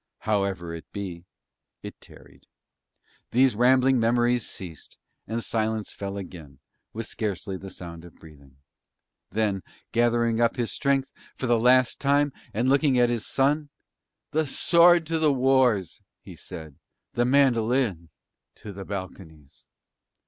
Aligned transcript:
However 0.21 0.73
it 0.73 0.91
be, 0.91 1.25
it 1.83 2.01
tarried. 2.01 2.47
These 3.29 3.55
rambling 3.55 3.99
memories 3.99 4.49
ceased 4.49 4.97
and 5.27 5.43
silence 5.43 5.93
fell 5.93 6.17
again, 6.17 6.57
with 6.91 7.05
scarcely 7.05 7.55
the 7.55 7.69
sound 7.69 8.03
of 8.03 8.15
breathing. 8.15 8.57
Then 9.29 9.61
gathering 9.91 10.41
up 10.41 10.55
his 10.55 10.71
strength 10.71 11.11
for 11.35 11.45
the 11.45 11.59
last 11.59 11.99
time 11.99 12.33
and 12.51 12.67
looking 12.67 12.97
at 12.97 13.11
his 13.11 13.27
son, 13.27 13.69
"The 14.31 14.47
sword 14.47 15.05
to 15.05 15.19
the 15.19 15.31
wars," 15.31 16.01
he 16.19 16.35
said. 16.35 16.77
"The 17.13 17.23
mandolin 17.25 18.09
to 18.55 18.73
the 18.73 18.85
balconies." 18.85 19.67